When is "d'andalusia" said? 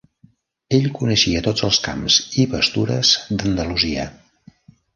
3.29-4.11